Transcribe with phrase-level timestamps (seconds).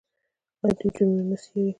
[0.63, 1.63] آیا دوی جرمونه نه څیړي؟